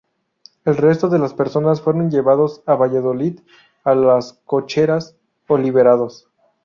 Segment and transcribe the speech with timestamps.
[0.65, 3.39] El resto de las personas fueron llevados a Valladolid
[3.83, 5.15] a las "cocheras"
[5.47, 6.27] o liberados.